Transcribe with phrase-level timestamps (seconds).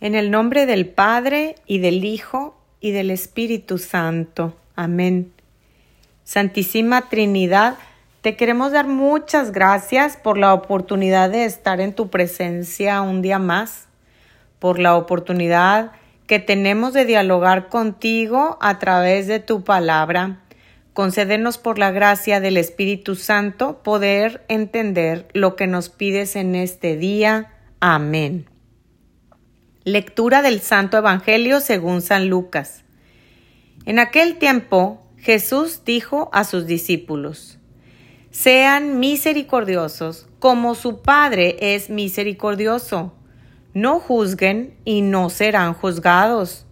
[0.00, 4.56] En el nombre del Padre y del Hijo y del Espíritu Santo.
[4.74, 5.32] Amén.
[6.24, 7.76] Santísima Trinidad,
[8.20, 13.38] te queremos dar muchas gracias por la oportunidad de estar en tu presencia un día
[13.38, 13.86] más,
[14.58, 15.92] por la oportunidad
[16.26, 20.40] que tenemos de dialogar contigo a través de tu palabra.
[20.92, 26.96] Concédenos por la gracia del Espíritu Santo poder entender lo que nos pides en este
[26.96, 27.52] día.
[27.80, 28.46] Amén.
[29.86, 32.82] Lectura del Santo Evangelio según San Lucas.
[33.84, 37.60] En aquel tiempo Jesús dijo a sus discípulos,
[38.32, 43.14] Sean misericordiosos como su Padre es misericordioso.
[43.74, 46.66] No juzguen y no serán juzgados.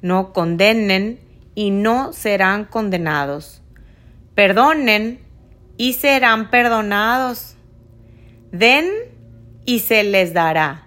[0.00, 1.18] No condenen
[1.56, 3.62] y no serán condenados.
[4.36, 5.18] Perdonen
[5.76, 7.56] y serán perdonados.
[8.52, 8.86] Den
[9.66, 10.86] y se les dará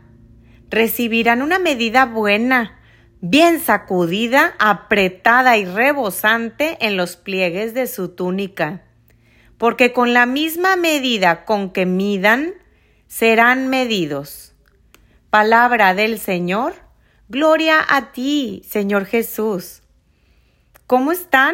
[0.73, 2.79] recibirán una medida buena,
[3.21, 8.81] bien sacudida, apretada y rebosante en los pliegues de su túnica,
[9.59, 12.55] porque con la misma medida con que midan,
[13.07, 14.55] serán medidos.
[15.30, 16.73] Palabra del Señor,
[17.30, 19.83] gloria a ti, Señor Jesús.
[20.87, 21.53] ¿Cómo están?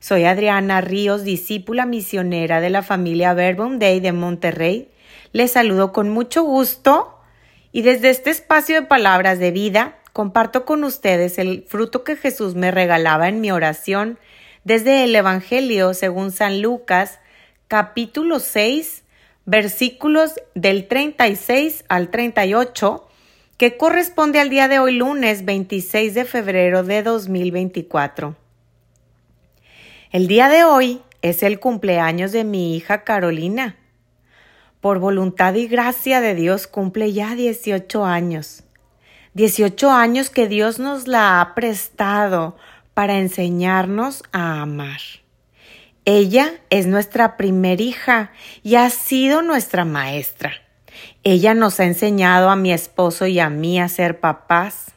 [0.00, 4.90] Soy Adriana Ríos, discípula misionera de la familia Verbum Day de Monterrey.
[5.32, 7.13] Les saludo con mucho gusto
[7.74, 12.54] y desde este espacio de palabras de vida, comparto con ustedes el fruto que Jesús
[12.54, 14.16] me regalaba en mi oración
[14.62, 17.18] desde el Evangelio según San Lucas,
[17.66, 19.02] capítulo 6,
[19.44, 23.08] versículos del 36 al 38,
[23.56, 28.36] que corresponde al día de hoy lunes 26 de febrero de 2024.
[30.12, 33.78] El día de hoy es el cumpleaños de mi hija Carolina
[34.84, 38.64] por voluntad y gracia de Dios, cumple ya 18 años.
[39.32, 42.54] 18 años que Dios nos la ha prestado
[42.92, 45.00] para enseñarnos a amar.
[46.04, 50.52] Ella es nuestra primer hija y ha sido nuestra maestra.
[51.22, 54.92] Ella nos ha enseñado a mi esposo y a mí a ser papás.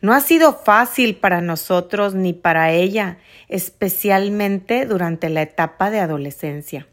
[0.00, 6.86] No ha sido fácil para nosotros ni para ella, especialmente durante la etapa de adolescencia.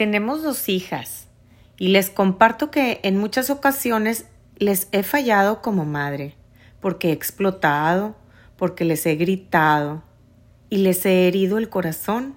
[0.00, 1.28] Tenemos dos hijas
[1.76, 4.24] y les comparto que en muchas ocasiones
[4.56, 6.36] les he fallado como madre,
[6.80, 8.16] porque he explotado,
[8.56, 10.02] porque les he gritado
[10.70, 12.34] y les he herido el corazón.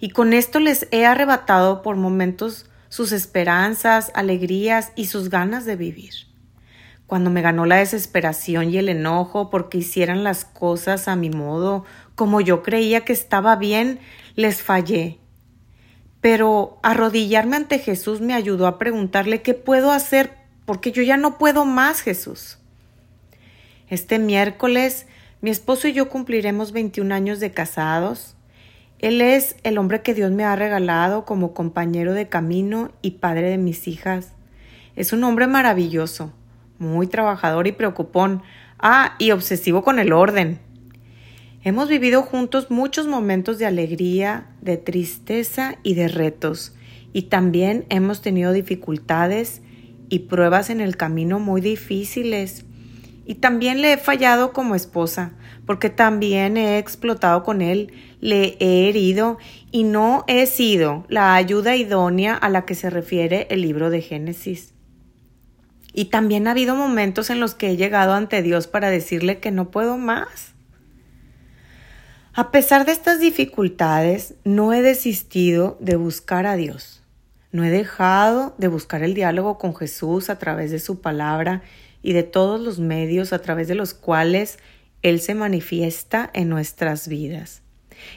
[0.00, 5.76] Y con esto les he arrebatado por momentos sus esperanzas, alegrías y sus ganas de
[5.76, 6.14] vivir.
[7.06, 11.84] Cuando me ganó la desesperación y el enojo porque hicieran las cosas a mi modo,
[12.14, 14.00] como yo creía que estaba bien,
[14.34, 15.20] les fallé
[16.26, 20.32] pero arrodillarme ante Jesús me ayudó a preguntarle qué puedo hacer
[20.64, 22.58] porque yo ya no puedo más, Jesús.
[23.90, 25.06] Este miércoles
[25.40, 28.34] mi esposo y yo cumpliremos 21 años de casados.
[28.98, 33.48] Él es el hombre que Dios me ha regalado como compañero de camino y padre
[33.48, 34.32] de mis hijas.
[34.96, 36.32] Es un hombre maravilloso,
[36.80, 38.42] muy trabajador y preocupón.
[38.80, 40.58] Ah, y obsesivo con el orden.
[41.66, 46.76] Hemos vivido juntos muchos momentos de alegría, de tristeza y de retos,
[47.12, 49.62] y también hemos tenido dificultades
[50.08, 52.64] y pruebas en el camino muy difíciles.
[53.24, 55.32] Y también le he fallado como esposa,
[55.66, 59.38] porque también he explotado con él, le he herido
[59.72, 64.02] y no he sido la ayuda idónea a la que se refiere el libro de
[64.02, 64.72] Génesis.
[65.92, 69.50] Y también ha habido momentos en los que he llegado ante Dios para decirle que
[69.50, 70.54] no puedo más
[72.36, 77.02] a pesar de estas dificultades, no he desistido de buscar a Dios.
[77.50, 81.62] No he dejado de buscar el diálogo con Jesús a través de su palabra
[82.02, 84.58] y de todos los medios a través de los cuales
[85.00, 87.62] Él se manifiesta en nuestras vidas.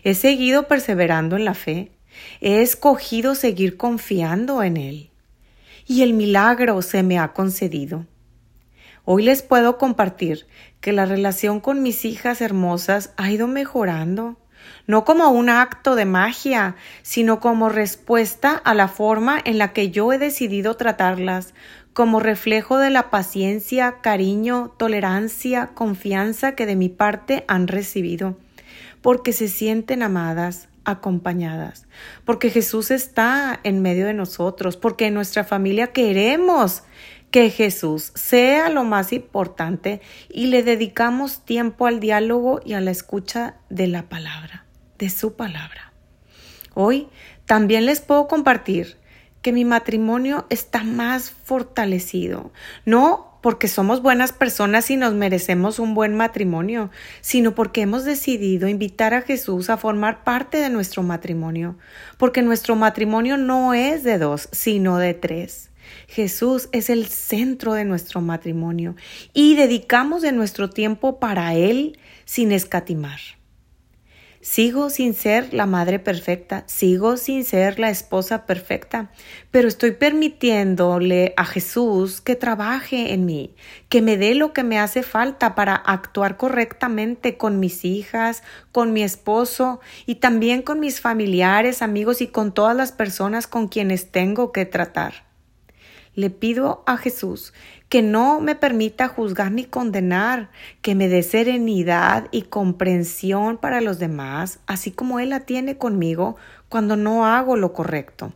[0.03, 1.94] He seguido perseverando en la fe.
[2.41, 5.12] He escogido seguir confiando en Él.
[5.88, 8.06] Y el milagro se me ha concedido.
[9.12, 10.45] Hoy les puedo compartir
[10.81, 14.38] que la relación con mis hijas hermosas ha ido mejorando,
[14.86, 19.89] no como un acto de magia, sino como respuesta a la forma en la que
[19.89, 21.56] yo he decidido tratarlas,
[21.92, 28.38] como reflejo de la paciencia, cariño, tolerancia, confianza que de mi parte han recibido,
[29.01, 31.88] porque se sienten amadas, acompañadas,
[32.25, 36.84] porque Jesús está en medio de nosotros, porque en nuestra familia queremos
[37.31, 42.92] que Jesús sea lo más importante y le dedicamos tiempo al diálogo y a la
[42.92, 44.66] escucha de la palabra,
[44.98, 45.94] de su palabra.
[46.74, 47.08] Hoy
[47.46, 48.98] también les puedo compartir
[49.42, 52.52] que mi matrimonio está más fortalecido,
[52.86, 56.90] no porque somos buenas personas y nos merecemos un buen matrimonio,
[57.22, 61.78] sino porque hemos decidido invitar a Jesús a formar parte de nuestro matrimonio,
[62.18, 65.70] porque nuestro matrimonio no es de dos, sino de tres.
[66.07, 68.95] Jesús es el centro de nuestro matrimonio
[69.33, 73.19] y dedicamos de nuestro tiempo para Él sin escatimar.
[74.41, 79.12] Sigo sin ser la madre perfecta, sigo sin ser la esposa perfecta,
[79.51, 83.53] pero estoy permitiéndole a Jesús que trabaje en mí,
[83.89, 88.41] que me dé lo que me hace falta para actuar correctamente con mis hijas,
[88.71, 93.68] con mi esposo y también con mis familiares, amigos y con todas las personas con
[93.68, 95.29] quienes tengo que tratar.
[96.19, 97.54] Le pido a Jesús
[97.88, 100.50] que no me permita juzgar ni condenar,
[100.81, 106.36] que me dé serenidad y comprensión para los demás, así como Él la tiene conmigo
[106.68, 108.33] cuando no hago lo correcto.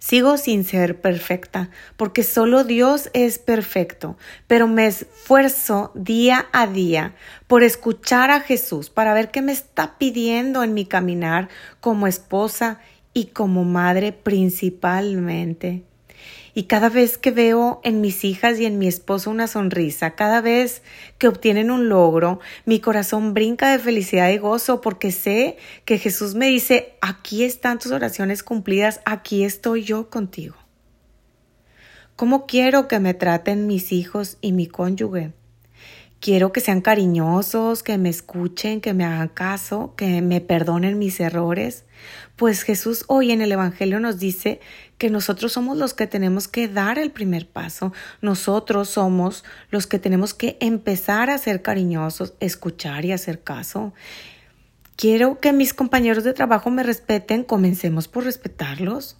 [0.00, 4.16] Sigo sin ser perfecta, porque solo Dios es perfecto,
[4.48, 7.14] pero me esfuerzo día a día
[7.46, 11.48] por escuchar a Jesús, para ver qué me está pidiendo en mi caminar
[11.78, 12.80] como esposa
[13.14, 15.84] y como madre principalmente.
[16.54, 20.42] Y cada vez que veo en mis hijas y en mi esposo una sonrisa, cada
[20.42, 20.82] vez
[21.16, 25.56] que obtienen un logro, mi corazón brinca de felicidad y gozo porque sé
[25.86, 30.56] que Jesús me dice, aquí están tus oraciones cumplidas, aquí estoy yo contigo.
[32.16, 35.32] ¿Cómo quiero que me traten mis hijos y mi cónyuge?
[36.22, 41.18] Quiero que sean cariñosos, que me escuchen, que me hagan caso, que me perdonen mis
[41.18, 41.84] errores.
[42.36, 44.60] Pues Jesús hoy en el Evangelio nos dice
[44.98, 47.92] que nosotros somos los que tenemos que dar el primer paso.
[48.20, 53.92] Nosotros somos los que tenemos que empezar a ser cariñosos, escuchar y hacer caso.
[54.96, 59.16] Quiero que mis compañeros de trabajo me respeten, comencemos por respetarlos.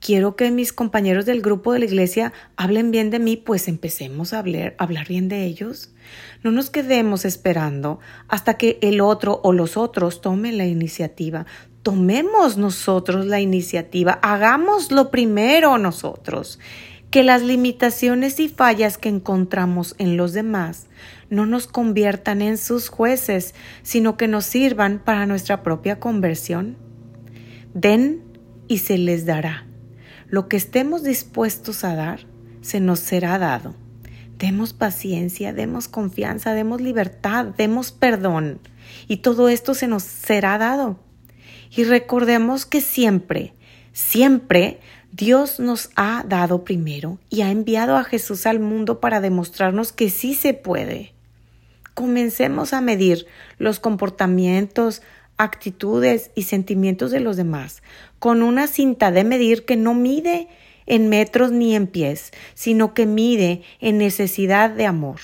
[0.00, 4.32] Quiero que mis compañeros del grupo de la iglesia hablen bien de mí, pues empecemos
[4.32, 5.90] a hablar, hablar bien de ellos.
[6.42, 11.46] No nos quedemos esperando hasta que el otro o los otros tomen la iniciativa.
[11.82, 16.58] Tomemos nosotros la iniciativa, hagámoslo primero nosotros.
[17.16, 20.86] Que las limitaciones y fallas que encontramos en los demás
[21.30, 26.76] no nos conviertan en sus jueces, sino que nos sirvan para nuestra propia conversión.
[27.72, 28.22] Den
[28.68, 29.66] y se les dará.
[30.28, 32.26] Lo que estemos dispuestos a dar,
[32.60, 33.74] se nos será dado.
[34.36, 38.60] Demos paciencia, demos confianza, demos libertad, demos perdón.
[39.08, 41.00] Y todo esto se nos será dado.
[41.74, 43.54] Y recordemos que siempre,
[43.94, 44.80] siempre
[45.16, 50.10] Dios nos ha dado primero y ha enviado a Jesús al mundo para demostrarnos que
[50.10, 51.14] sí se puede.
[51.94, 53.26] Comencemos a medir
[53.56, 55.00] los comportamientos,
[55.38, 57.82] actitudes y sentimientos de los demás
[58.18, 60.48] con una cinta de medir que no mide
[60.84, 65.20] en metros ni en pies, sino que mide en necesidad de amor.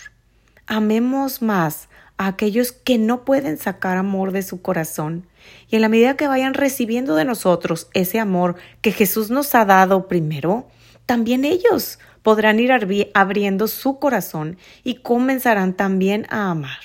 [0.67, 5.27] Amemos más a aquellos que no pueden sacar amor de su corazón,
[5.69, 9.65] y en la medida que vayan recibiendo de nosotros ese amor que Jesús nos ha
[9.65, 10.69] dado primero,
[11.07, 12.73] también ellos podrán ir
[13.15, 16.81] abriendo su corazón y comenzarán también a amar.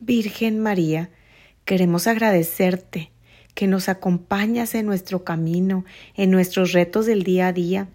[0.00, 1.10] Virgen María,
[1.64, 3.12] queremos agradecerte
[3.54, 5.84] que nos acompañas en nuestro camino,
[6.14, 7.88] en nuestros retos del día a día.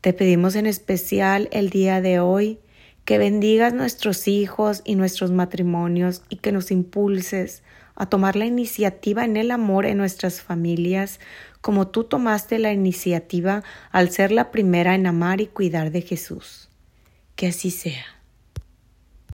[0.00, 2.60] Te pedimos en especial el día de hoy
[3.04, 7.62] que bendigas nuestros hijos y nuestros matrimonios y que nos impulses
[7.94, 11.20] a tomar la iniciativa en el amor en nuestras familias,
[11.60, 16.68] como tú tomaste la iniciativa al ser la primera en amar y cuidar de Jesús.
[17.36, 18.04] Que así sea.